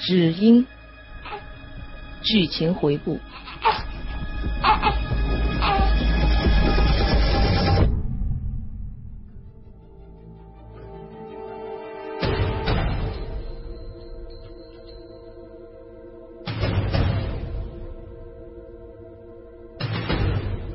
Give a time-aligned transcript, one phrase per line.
[0.00, 0.66] 只因
[2.22, 3.18] 剧情回顾。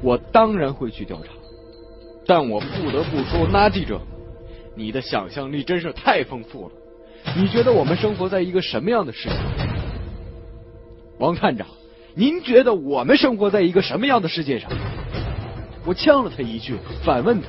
[0.02, 1.32] 我当然会去调查，
[2.28, 4.00] 但我不得不说，那记者，
[4.76, 6.85] 你的想象力真是太丰富了。
[7.34, 9.36] 你觉得我们生活在一个什么样的世界？
[11.18, 11.66] 王探长，
[12.14, 14.70] 您觉得我们生活在一个什么样的世界上？
[15.86, 17.48] 我呛了他一句，反问他。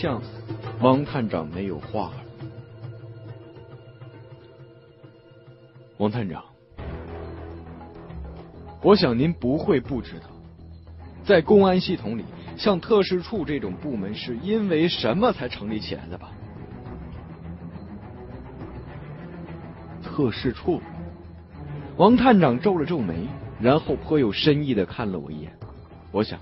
[0.00, 0.18] 像，
[0.80, 2.24] 王探长没有话了。
[5.98, 6.42] 王探长，
[8.82, 10.30] 我想您不会不知道，
[11.22, 12.24] 在公安系统里，
[12.56, 16.30] 像特事处这种部门是因为什么才成立起来的吧？
[20.02, 20.80] 特事处，
[21.98, 23.28] 王探长皱了皱眉，
[23.60, 25.52] 然后颇有深意的看了我一眼。
[26.10, 26.40] 我想。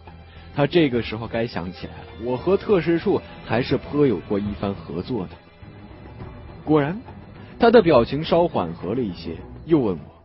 [0.55, 5.31] 他这个时候该想起来了，我和特事处还是颇有过一番合作的。
[6.65, 7.01] 果然，
[7.59, 10.25] 他的表情稍缓和了一些，又问我：“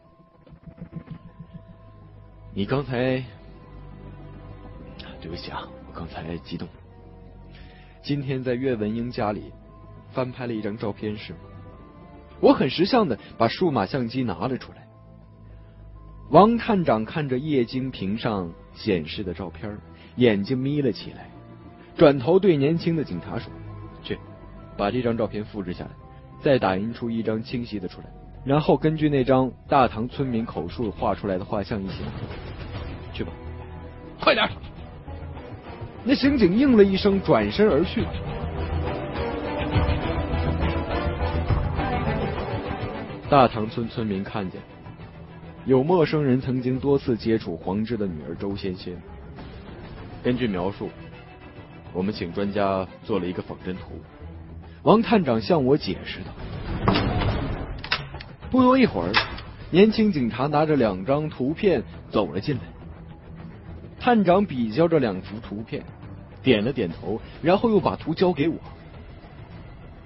[2.53, 3.23] 你刚才……
[5.21, 6.67] 对不起啊，我刚才激动。
[8.01, 9.53] 今天在岳文英家里
[10.11, 11.39] 翻拍了一张照片，是吗？”
[12.41, 14.85] 我很识相的把数码相机拿了出来。
[16.29, 19.77] 王探长看着液晶屏上显示的照片。
[20.15, 21.29] 眼睛眯了起来，
[21.95, 23.51] 转头对年轻的警察说
[24.03, 24.17] ：“去，
[24.77, 25.91] 把这张照片复制下来，
[26.41, 28.07] 再打印出一张清晰的出来，
[28.45, 32.11] 然后根据那张大唐村民口述画出来的画像一起拿。
[33.13, 33.31] 去吧，
[34.19, 34.47] 快点！”
[36.05, 38.05] 那刑警应了一声，转身而去。
[43.29, 44.61] 大唐村村民看见，
[45.65, 48.95] 有陌生人曾经多次接触黄志的女儿周仙仙。
[50.23, 50.89] 根据描述，
[51.91, 54.01] 我们请专家做了一个仿真图。
[54.83, 56.93] 王探长向我解释道。
[58.49, 59.11] 不多一会儿，
[59.69, 62.61] 年轻警察拿着两张图片走了进来。
[63.99, 65.83] 探长比较着两幅图片，
[66.41, 68.55] 点了点头，然后又把图交给我。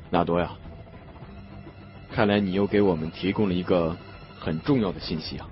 [0.10, 0.52] 纳多呀，
[2.12, 3.96] 看来你又给我们提供了一个
[4.40, 5.48] 很重要的信息啊！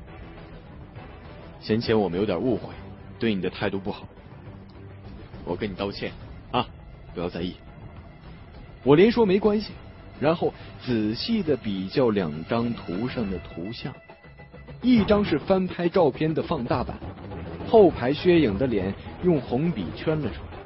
[1.59, 2.73] 先前我们有点误会，
[3.19, 4.07] 对你的态度不好。
[5.45, 6.11] 我跟你道歉
[6.51, 6.67] 啊，
[7.13, 7.55] 不要在意。
[8.83, 9.71] 我连说没关系，
[10.19, 13.93] 然后仔细的比较两张图上的图像，
[14.81, 16.97] 一张是翻拍照片的放大版，
[17.67, 20.57] 后排薛影的脸用红笔圈了出来；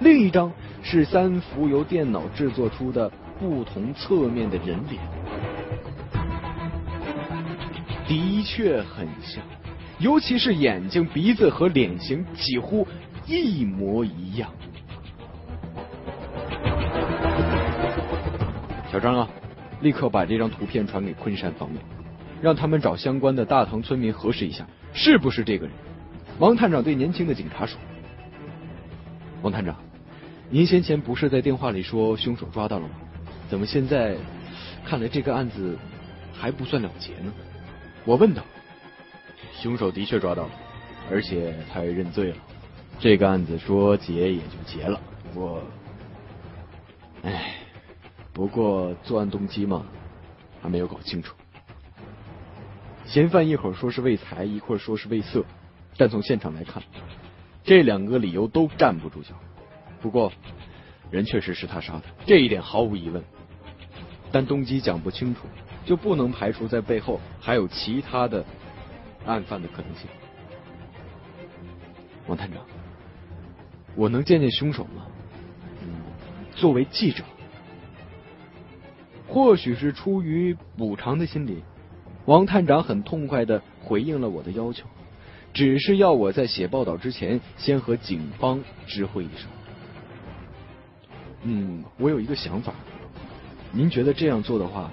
[0.00, 0.52] 另一张
[0.82, 5.02] 是三幅由电脑制作出的不同侧面的人脸，
[8.06, 9.42] 的确很像，
[9.98, 12.86] 尤其是眼睛、鼻子和脸型几乎。
[13.26, 14.52] 一模一样，
[18.92, 19.28] 小张啊，
[19.80, 21.82] 立刻把这张图片传给昆山方面，
[22.40, 25.74] 让他们找相关的大唐村民核实一下，是不是这个人。
[26.38, 27.80] 王探长对年轻的警察说
[29.42, 29.74] ：“王探长，
[30.48, 32.94] 您先前不是在电话里说凶手抓到了吗？
[33.48, 34.16] 怎么现在
[34.84, 35.76] 看来这个案子
[36.32, 37.32] 还不算了结呢？”
[38.06, 38.44] 我问道
[39.60, 40.50] ：“凶手的确抓到了，
[41.10, 42.36] 而且他也认罪了。”
[42.98, 45.00] 这个案子说结也就结了，
[45.32, 45.62] 不过，
[47.22, 47.54] 哎，
[48.32, 49.84] 不过作案动机嘛，
[50.62, 51.34] 还没有搞清楚。
[53.04, 55.44] 嫌犯一会儿说是为财，一会儿说是为色，
[55.96, 56.82] 但从现场来看，
[57.62, 59.34] 这两个理由都站不住脚。
[60.00, 60.32] 不过，
[61.10, 63.22] 人确实是他杀的，这一点毫无疑问。
[64.32, 65.42] 但动机讲不清楚，
[65.84, 68.44] 就不能排除在背后还有其他的
[69.24, 70.08] 案犯的可能性。
[72.26, 72.60] 王探长。
[73.96, 75.06] 我能见见凶手吗？
[76.54, 77.22] 作为记者，
[79.28, 81.62] 或许是出于补偿的心理，
[82.24, 84.86] 王探长很痛快的回应了我的要求，
[85.52, 89.48] 只是要我在写报道之前先和警方知会一声。
[91.42, 92.72] 嗯，我有一个想法，
[93.70, 94.90] 您觉得这样做的话，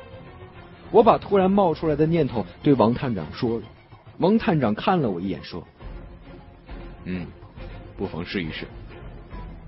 [0.91, 3.65] 我把突然冒出来的念头对王探长说了。
[4.17, 5.65] 王探长看了我一眼，说
[7.05, 7.25] ：“嗯，
[7.95, 8.67] 不妨试一试。”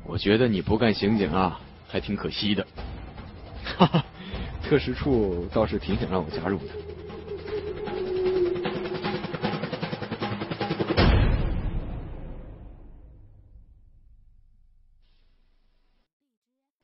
[0.08, 2.66] 我觉得你不干刑警啊，还挺可惜的。
[3.78, 4.06] 哈哈，
[4.64, 6.74] 特使处倒是挺想让我加入的。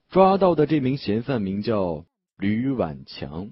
[0.09, 2.05] 抓到的这名嫌犯名叫
[2.37, 3.51] 吕婉强，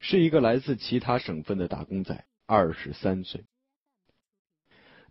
[0.00, 3.44] 是一个来自其他省份的打工仔，二十三岁。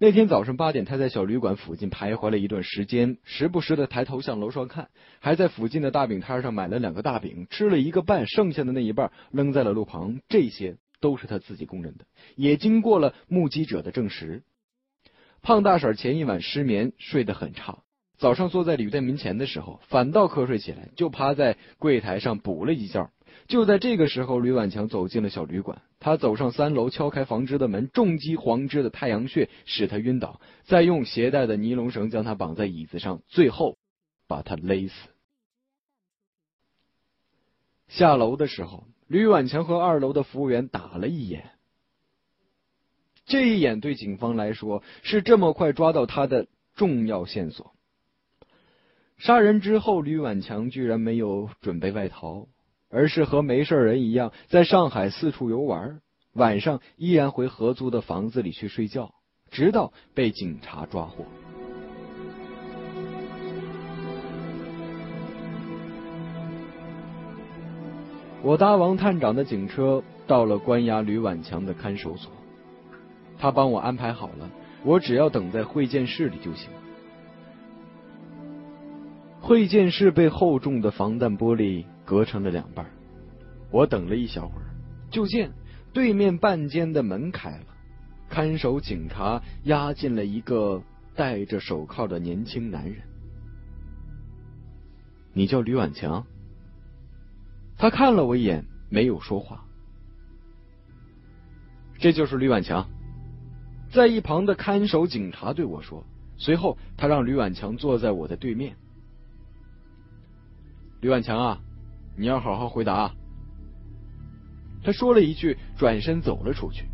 [0.03, 4.89] 那天早上八点，他在小旅馆附近徘徊了一段时间，时不时的抬头向楼上看，
[5.21, 10.19] 还在附近的大饼摊上买了两个大饼，吃了一个半，剩下的那一半扔在了路旁。
[10.27, 12.03] 这些都是他自己供认的，
[12.35, 14.43] 也经过了目击者的证实。
[15.41, 17.77] 胖大婶前一晚失眠，睡得很差。
[18.17, 23.09] 早上坐在旅店门前的时候，反倒瞌睡起来，就趴在柜台上补了一觉。
[23.47, 25.81] 就在这个时候，吕婉强走进了小旅馆。
[26.03, 33.77] 他走上三楼，敲开黄芝的门，重击黄芝的太阳穴，使他晕倒，再用携带的尼龙绳将他绑在椅子上，最后
[34.27, 34.93] 把他勒死。
[37.87, 41.51] 下楼的时候，吕婉强和二楼的服务员打了一眼。
[43.25, 47.73] 这一眼对警方来说是这么快抓到他的重要线索。
[49.17, 52.49] 杀人之后，吕婉强居然没有准备外逃，
[52.93, 55.99] 而是和没事人一样，在上海四处游玩，
[56.33, 59.11] 晚上依然回合租的房子里去睡觉，
[59.49, 61.25] 直到被警察抓获。
[68.43, 72.31] 我搭王探长的警车到了关押吕婉强的看守所，
[73.39, 74.49] 他帮我安排好了，
[74.83, 76.69] 我只要等在会见室里就行。
[79.43, 82.89] 会见室被厚重的防弹玻璃隔成了两半。
[83.71, 84.71] 我等了一小会儿，
[85.11, 85.51] 就见
[85.91, 87.65] 对面半间的门开了，
[88.29, 90.81] 看守警察押进了一个
[91.13, 92.95] 戴着手铐的年轻男人。
[95.33, 96.25] 你叫吕婉强？
[97.77, 99.65] 他看了我一眼，没有说话。
[101.99, 102.87] 这就是吕婉强。
[103.91, 106.05] 在一旁的看守警察对我说，
[106.37, 108.77] 随后他让吕婉强坐在我的对面。
[111.03, 111.61] 吕婉强啊，
[112.15, 113.13] 你要好好回答。
[114.85, 116.85] 他说了一句，转身走了出去。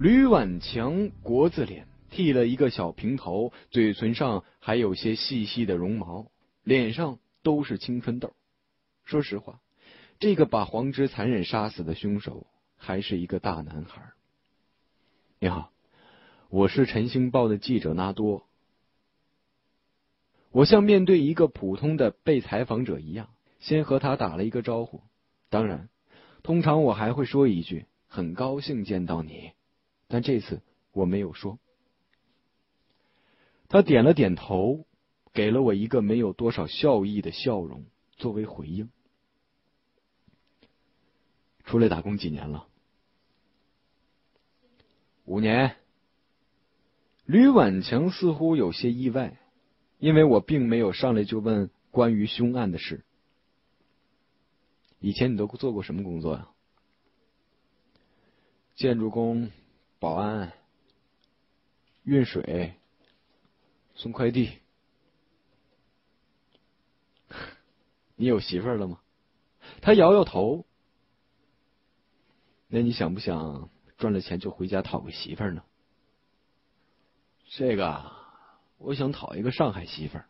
[0.00, 6.30] 吕婉强国字脸，剃了一个小平头，嘴唇上还有些细细的绒毛，
[6.64, 8.32] 脸上都是青春痘。
[9.04, 9.60] 说实话，
[10.18, 12.46] 这个把黄之残忍杀死的凶手
[12.78, 14.12] 还是一个大男孩。
[15.38, 15.70] 你好，
[16.48, 18.47] 我是《晨星报》的记者纳多。
[20.50, 23.28] 我像面对一个普通的被采访者一样，
[23.60, 25.02] 先和他打了一个招呼。
[25.50, 25.88] 当然，
[26.42, 29.52] 通常我还会说一句“很高兴见到你”，
[30.08, 30.62] 但这次
[30.92, 31.58] 我没有说。
[33.68, 34.86] 他点了点头，
[35.34, 37.84] 给了我一个没有多少笑意的笑容
[38.16, 38.88] 作为回应。
[41.64, 42.66] 出来打工几年了？
[45.26, 45.76] 五年。
[47.26, 49.38] 吕婉强似乎有些意外。
[49.98, 53.04] 因为我并没有上来就问关于凶案的事。
[55.00, 56.48] 以前你都做过什么工作呀？
[58.74, 59.50] 建筑工、
[59.98, 60.52] 保安、
[62.04, 62.74] 运水、
[63.96, 64.50] 送快递。
[68.14, 69.00] 你有媳妇了吗？
[69.82, 70.64] 他摇摇头。
[72.68, 75.64] 那你想不想赚了钱就回家讨个媳妇呢？
[77.48, 78.17] 这个。
[78.78, 80.26] 我想讨一个上海媳妇儿。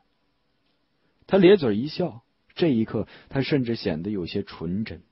[1.26, 2.22] 他咧嘴一笑，
[2.54, 5.02] 这一刻他甚至显得有些纯真。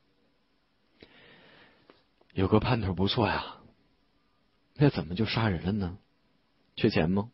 [2.32, 3.58] 有个盼头不错呀，
[4.74, 5.98] 那怎么就杀人了呢？
[6.74, 7.30] 缺钱吗？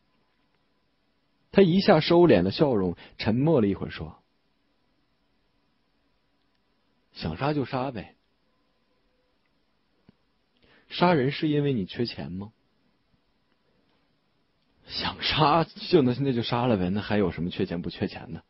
[1.50, 4.22] 他一下收敛了笑容，沉默了一会儿，说
[7.12, 8.16] ：“想杀就杀呗。
[10.88, 12.52] 杀人是因为你缺钱吗？”
[14.86, 18.42] 想杀就能那就杀了呗，那还有什么缺钱不缺钱的？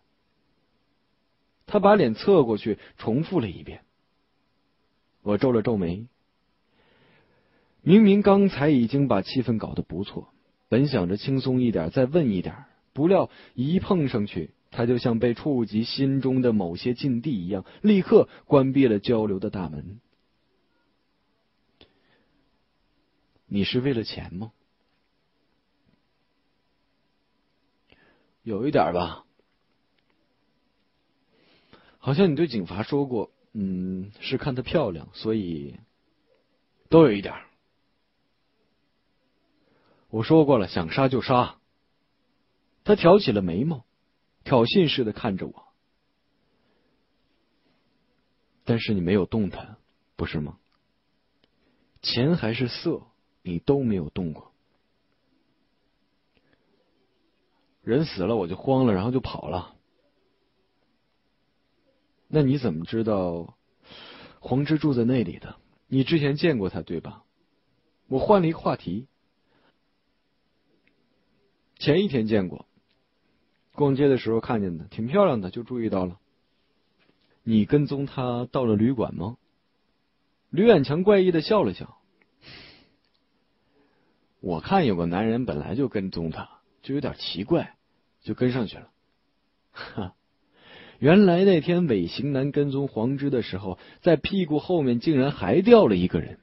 [1.66, 3.82] 他把脸侧过去，重复了一遍。
[5.22, 6.08] 我皱了皱眉，
[7.80, 10.28] 明明刚才已经把气氛搞得不错，
[10.68, 20.00] 本想着轻松一点再问一点，不料一碰上去，他就像被触及心中的某些禁地一样，立刻关闭了交流的大门。
[23.46, 24.52] 你是为了钱吗？
[28.42, 29.24] 有一点吧。
[31.98, 35.78] 好像你对警察说过，嗯，是看她漂亮，所以
[36.88, 37.34] 都有一点。
[40.08, 41.58] 我说过了，想杀就杀。
[42.84, 43.84] 他挑起了眉毛，
[44.44, 45.68] 挑衅似的看着我。
[48.64, 49.76] 但是你没有动弹，
[50.16, 50.58] 不是吗？
[52.02, 53.06] 钱还是色，
[53.42, 54.51] 你都没有动过。
[57.82, 59.74] 人死了，我就慌了，然后就跑了。
[62.28, 63.56] 那你怎么知道
[64.40, 65.56] 黄之住在那里的？
[65.88, 67.24] 你之前见过他对吧？
[68.08, 69.06] 我换了一个话题。
[71.78, 72.66] 前一天见过，
[73.74, 76.18] 逛街的时候看见的，挺漂亮的，就注意到了。
[77.42, 79.36] 你跟踪他到了旅馆吗？
[80.48, 81.98] 吕远强怪异的笑了笑。
[84.40, 87.74] 我看有个男人本来就跟踪他，就有点奇怪，
[88.22, 88.88] 就跟上去了。
[89.72, 90.12] 哈，
[90.98, 96.38] 原来那天尾行男跟踪黄之的时候，在屁股后面竟然还掉了一个人。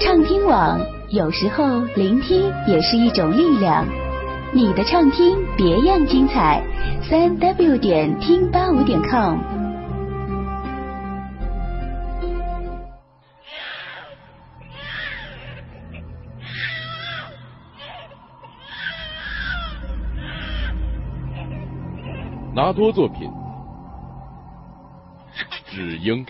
[0.00, 3.86] 畅听网，有时候聆听也是一种力量。
[4.54, 6.64] 你的畅听别样精彩，
[7.02, 9.57] 三 w 点听八五点 com。
[22.58, 23.32] 拿多作品，
[25.66, 26.26] 只应。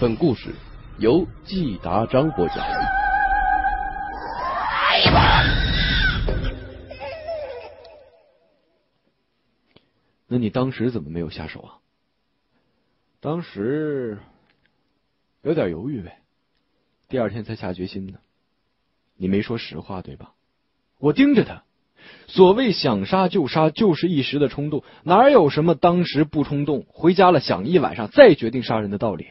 [0.00, 0.52] 本故事
[0.98, 2.56] 由季达章播讲。
[10.26, 11.78] 那你当时怎么没有下手啊？
[13.20, 14.18] 当时
[15.42, 16.18] 有点犹豫呗，
[17.14, 18.18] 第二天才下决心的。
[19.16, 20.34] 你没说实话对吧？
[20.98, 21.62] 我盯着他，
[22.26, 29.28] 所谓想杀就杀，就是一时的冲动，哪有什么当时不冲动，回家了想一晚上再决定杀人的道理？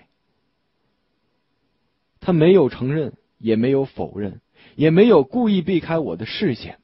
[2.22, 4.40] 他没有承认，也没有否认，
[4.78, 6.80] 也没有故意避开我的视线。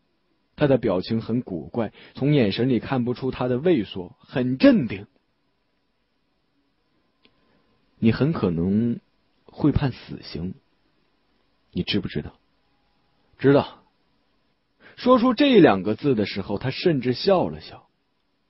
[0.57, 5.07] 他的表情很古怪，从眼神里看不出他的畏缩，很镇定。
[7.99, 8.99] 你很可能
[9.45, 10.55] 会判死刑，
[11.71, 12.33] 你知不知道？
[13.37, 13.83] 知道。
[14.95, 17.87] 说出这两个字的时候，他甚至笑了笑。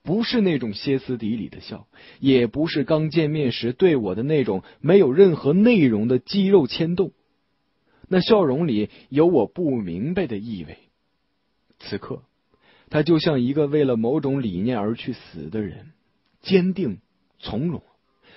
[0.02, 1.86] 不是那种歇斯底里的笑，
[2.20, 7.12] 也不是刚见面时对我的那种没有任何内容的肌肉牵动，
[8.08, 10.78] 那笑容里有我不明白的意味。
[11.78, 12.24] 此刻，
[12.90, 15.92] 他就像一个为了某种理念而去死的人，
[16.42, 17.00] 坚定
[17.38, 17.84] 从容。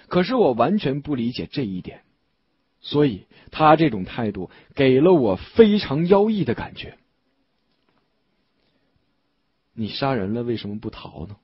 [0.08, 2.02] 可是我完全不理解这一点，
[2.82, 6.98] 所以他这种态度给了我非常妖异的感觉。
[9.72, 11.36] 你杀人了，为什么不逃呢？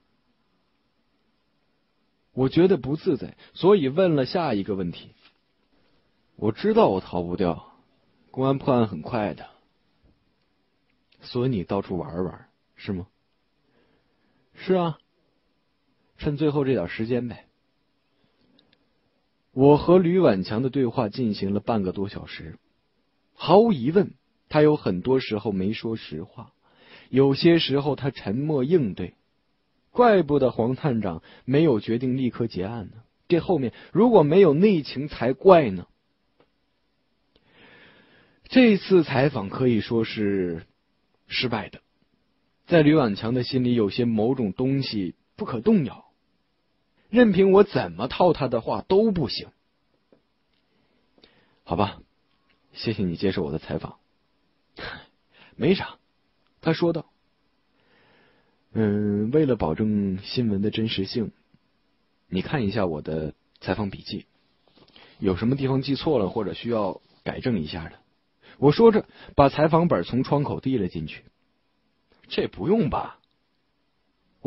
[2.32, 5.14] 我觉得不自在，所以问了下一个问题。
[6.36, 7.72] 我知道我逃不掉，
[8.30, 9.48] 公安破案很快的，
[11.20, 13.08] 所以你到处玩玩是吗？
[14.54, 14.98] 是啊，
[16.16, 17.47] 趁最后这点时间呗。
[19.58, 22.60] 我和吕婉强的对话进行了半个多小时，
[23.34, 24.12] 毫无疑问，
[24.48, 26.52] 他有很多时候没说实话，
[27.10, 29.14] 有些时候他沉默应对。
[29.90, 35.88] 怪不得黄探长没有决定立刻结案呢，这后面如果没有内情才怪呢。
[38.44, 40.66] 这次采访可以说是
[41.26, 41.80] 失败的，
[42.68, 46.04] 在吕婉强的心里有些某种东西不可动摇，
[47.10, 49.48] 任凭我怎么套他的话都不行。
[51.64, 52.00] 好吧，
[52.72, 53.98] 谢谢你接受我的采访。
[55.56, 55.98] 没啥，
[56.60, 57.06] 他说道。
[58.72, 61.32] 嗯，为了保证新闻的真实性，
[62.28, 64.26] 你看一下我的采访笔记，
[65.18, 67.98] 有什么地方记错了或者需要改正一下的。
[68.58, 71.24] 我说着，把采访本从窗口递了进去。
[72.28, 73.17] 这不用吧？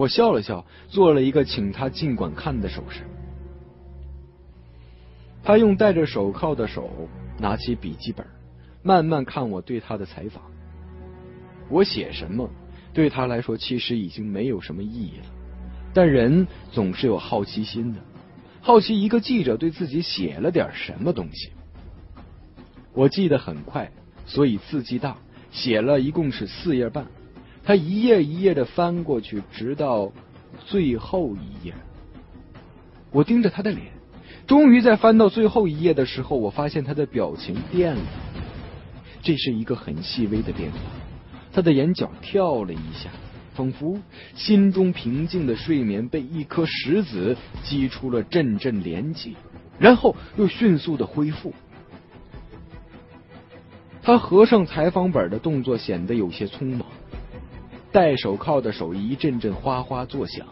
[0.01, 3.01] 我笑了笑，做了一个请他尽管看的手势。
[5.43, 6.89] 他用戴着手铐的手
[7.37, 8.25] 拿起笔记本，
[8.81, 10.41] 慢慢看我对他的采访。
[11.69, 12.49] 我写什么？
[12.91, 15.25] 对他来说，其实已经没有什么意义了。
[15.93, 17.99] 但人总是有好奇心的，
[18.59, 21.51] 好奇一个记者对自己写了点什么东西。
[22.93, 23.91] 我记得很快，
[24.25, 25.15] 所以字迹大，
[25.51, 27.05] 写了一共是四页半。
[27.63, 30.11] 他一页一页的翻过去，直到
[30.65, 31.73] 最后一页。
[33.11, 33.87] 我盯着他的脸，
[34.47, 38.01] 终于在翻到最后一页的时候，我发现他的表情变了。
[39.21, 40.77] 这是一个很细微的变化。
[41.53, 43.09] 他的眼角跳了一下，
[43.53, 43.99] 仿佛
[44.33, 49.35] 心中平静的睡眠被一颗石子击出了阵阵涟漪，
[49.77, 51.53] 然后又迅速的恢复。
[54.01, 56.87] 他合上采访本的动作显得有些匆忙，
[57.91, 60.47] 戴手铐的手一阵阵哗哗作响。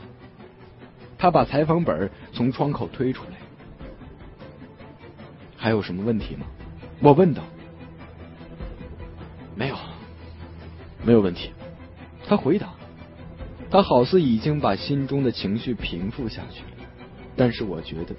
[1.17, 3.31] 他把采访本从窗口推出来。
[5.57, 6.45] 还有什么问题吗？
[7.01, 7.43] 我问道。
[9.55, 9.75] 没有，
[11.03, 11.51] 没有问题。
[12.25, 12.69] 他回答。
[13.69, 16.87] 他好似已经把心中的情绪平复下去了，
[17.35, 18.15] 但是我觉得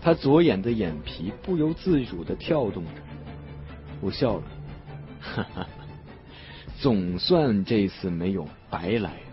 [0.00, 2.90] 他左眼的眼皮不由自主的跳动着。
[4.00, 4.42] 我笑了。
[5.20, 5.66] 哈哈，
[6.80, 9.27] 总算这次没有白来。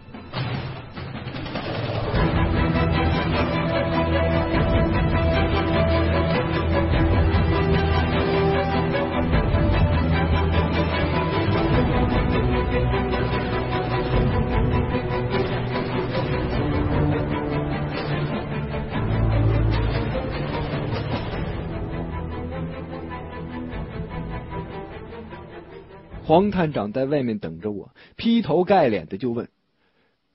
[26.26, 29.48] 黄探长在外面等着我，劈头盖脸的就问：“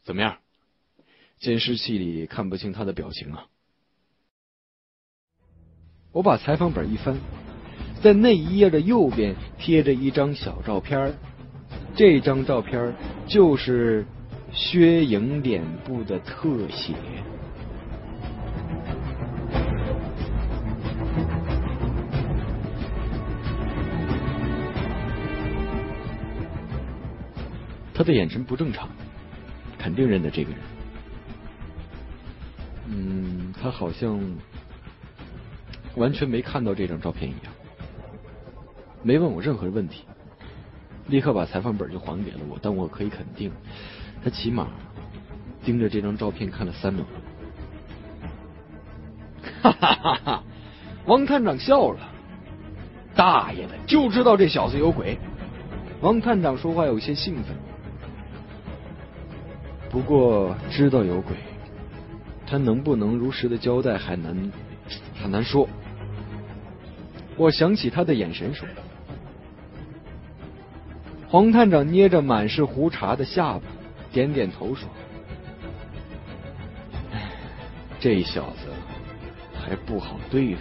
[0.05, 0.39] 怎么样？
[1.41, 3.47] 监视器里看不清他的表情啊？”
[6.13, 7.19] 我把采访本一翻，
[8.03, 11.15] 在那一页的右边贴着一张小照片，
[11.97, 12.95] 这张照片
[13.27, 14.05] 就是
[14.53, 16.95] 薛颖脸部的特写。
[28.11, 28.89] 的眼神不正常，
[29.79, 30.59] 肯定认得这个人。
[32.89, 34.21] 嗯，他好像
[35.95, 37.53] 完全没看到这张照片一样，
[39.05, 40.05] 没问我任何问题，
[41.07, 42.59] 立刻把采访本就还给了我。
[42.61, 43.53] 但我可以肯定，
[44.25, 44.67] 他起码
[45.63, 47.13] 盯着这张照片看了三秒钟。
[49.63, 50.43] 哈哈哈哈！
[51.07, 52.01] 王探长笑了，
[53.15, 55.17] 大爷的，就知道这小子有鬼。
[56.01, 57.55] 王探长说话有些兴奋。
[59.91, 61.37] 不过知道有鬼，
[62.47, 64.53] 他能不能如实的交代还难，
[65.21, 65.69] 很难说。
[67.37, 68.69] 我想起他的眼神说
[71.29, 73.63] ：“黄探长捏着满是胡茬的下巴，
[74.13, 74.89] 点点头说
[77.99, 78.69] ：‘这小子
[79.53, 80.61] 还不好对付。’”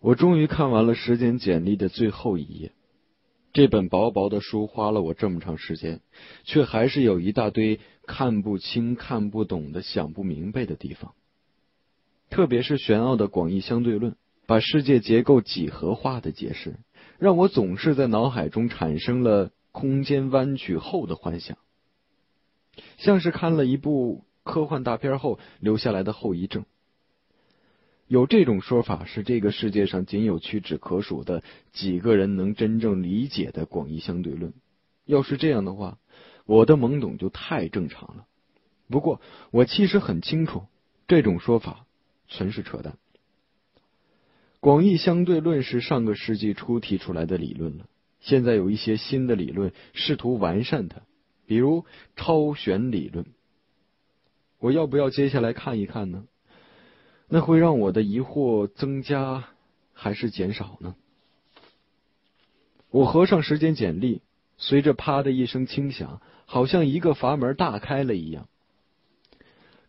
[0.00, 2.72] 我终于看完了时间简历的最后一页。
[3.52, 6.00] 这本薄薄的书花了我这么长时间，
[6.44, 11.12] 却还是有一大堆看不清、看不懂的、想不明白的地方。
[12.30, 16.76] 特别是玄奥的广义相对论，把世界结构几何化的解释，
[17.18, 21.58] 让我总是在脑海中产生了空间弯曲后的幻想，
[22.98, 26.64] 像是看了一部科幻大片后留下来的后遗症。
[28.10, 34.52] 有这种说法是这个世界上仅有屈指可数的几个人能真正理解的广义相对论。
[35.06, 35.96] 要是这样的话，
[36.44, 38.26] 我的懵懂就太正常了。
[38.88, 39.20] 不过
[39.52, 40.64] 我其实很清楚，
[41.06, 41.86] 这种说法
[42.26, 42.98] 纯是扯淡。
[44.58, 47.86] 广义相对论是上个世纪初提出来的理论了，
[48.18, 51.02] 现在有一些新的理论试图完善它，
[51.46, 51.84] 比如
[52.16, 53.24] 超弦理论。
[54.58, 56.24] 我要不要接下来看一看呢？
[57.32, 59.44] 那会让我的疑惑增加
[59.92, 60.96] 还是减少呢？
[62.90, 64.20] 我合上时间简历，
[64.56, 68.48] 随着啪的一声轻响，好像一个阀门大开了一样。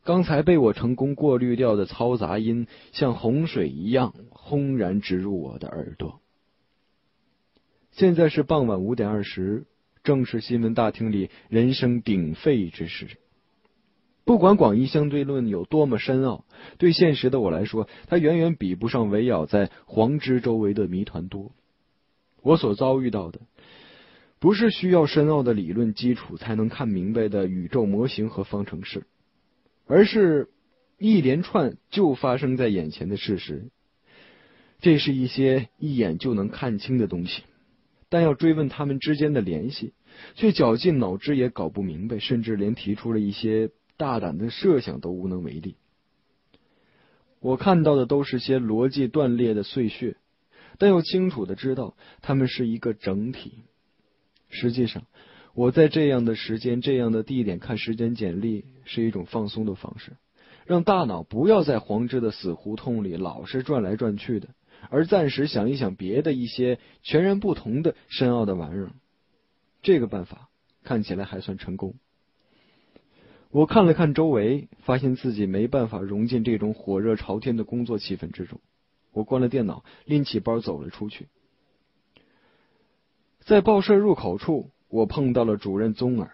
[0.04, 6.22] 刚才被我成功过滤掉的嘈杂音，像洪水一样轰然直入我的耳朵。
[7.92, 9.66] 现在是傍晚五点二十，
[10.04, 13.18] 正是新闻大厅里人声鼎沸之时。
[14.24, 16.46] 不管广义相对论有多么深奥，
[16.78, 21.52] 对现实的我来说，它远远比不上围绕在黄枝周围的谜团多。
[22.42, 23.40] 我所遭遇到的，
[24.40, 29.06] 不是需要深奥的理论基础才能看明白的宇宙模型和方程式，
[29.88, 30.50] 而是
[30.98, 33.70] 一连串就发生在眼前的事实。
[34.80, 37.44] 这是一些一眼就能看清的东西，
[38.10, 39.94] 但要追问他们之间的联系，
[40.36, 43.70] 却绞尽脑汁也搞不明白，甚至连提出了一些
[44.02, 45.76] 大胆的设想都无能为力。
[47.40, 50.18] 我看到的都是些逻辑断裂的碎屑，
[50.80, 53.60] 但又清楚的知道它们是一个整体。
[54.50, 55.04] 实际上，
[55.54, 60.14] 我在这样的时间、这样的地点看时间简历，是一种放松的方式，
[60.66, 64.50] 让大脑不要在黄之的死胡同里老是转来转去的，
[64.90, 68.92] 而暂时想一想别的一些全然不同的深奥的玩意儿。
[69.84, 70.50] 这个办法
[70.84, 71.94] 看起来还算成功。
[73.52, 78.62] 我看了看周围，发现自己没办法融进这种火热朝天的工作气氛之中。
[79.12, 81.28] 我关了电脑，拎起包走了出去。
[83.40, 86.32] 在报社入口处，我碰到了主任宗尔。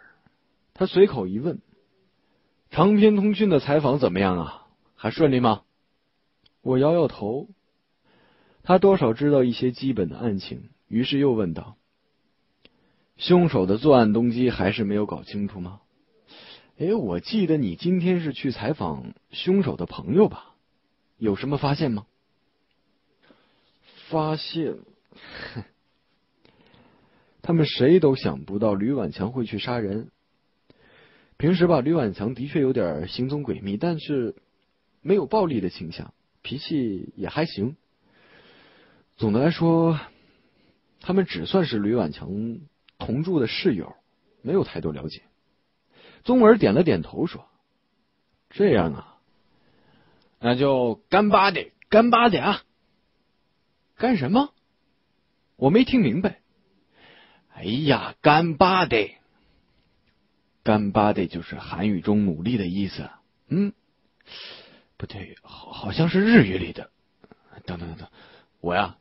[0.76, 1.60] 他随口一问
[2.70, 4.68] ：“长篇通讯的采访怎么样啊？
[4.94, 5.64] 还顺利吗？”
[6.62, 7.48] 我摇摇头。
[8.62, 11.78] 他多少知道一些基本的案情，于是又问道。
[13.16, 15.80] 凶手的作案动机还是没有搞清楚吗？
[16.80, 20.54] 哎，我记得你今天是去采访凶手的朋友吧？
[21.18, 22.06] 有什么发现吗？
[24.10, 24.76] 发现，
[27.42, 30.12] 他们谁都想不到吕婉强会去杀人。
[31.38, 34.36] 平时吧，吕婉强的确有点行踪诡秘，但是
[35.02, 36.14] 没有暴力的倾向，
[36.44, 37.76] 脾气也还行。
[39.16, 40.00] 总的来说，
[41.00, 42.60] 他们只算是吕婉强。
[43.00, 43.96] 同住的室友
[44.42, 45.22] 没有太多了解，
[46.24, 47.48] 宗文点了点头说
[48.50, 49.18] ：“这样啊，
[50.40, 52.64] 那就干巴的，干巴的啊！
[53.96, 54.54] 干什么？
[55.56, 56.40] 我没听明白。
[57.54, 59.10] 哎呀，干巴的，
[60.64, 63.10] 干巴的就是韩语中努力的意思。
[63.48, 63.74] 嗯，
[64.98, 66.92] 不对，好好像是日语里的。
[67.66, 68.08] 等等等等，
[68.62, 68.98] 我呀，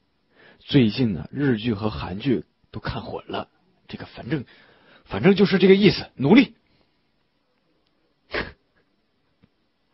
[0.60, 3.48] 最近呢，日剧和韩剧都看混了。”
[3.88, 4.44] 这个反正，
[5.04, 6.56] 反正就是这个意思，努力。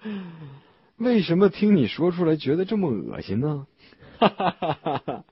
[0.98, 3.66] 为什么听你说出来觉得这么恶心呢？
[4.18, 5.24] 哈哈哈哈哈！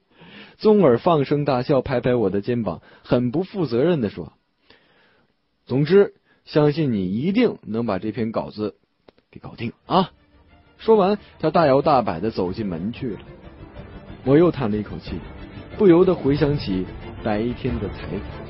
[0.59, 4.33] 宗尔放声大笑，拍拍我的肩膀，很不负责任的说
[5.65, 8.75] ：“总之，相信你一定能把这篇稿子
[9.31, 10.11] 给搞定啊！”
[10.79, 13.21] 说完，他大摇大摆的走进门去了。
[14.25, 15.13] 我又叹了一口气，
[15.79, 16.85] 不由得回想起
[17.23, 18.50] 白天的采访。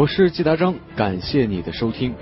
[0.00, 2.14] 我是季达章，感谢你的收听。